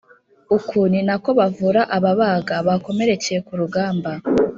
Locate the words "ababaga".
1.97-2.55